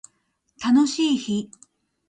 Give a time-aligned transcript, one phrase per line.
[0.57, 1.51] 楽しい日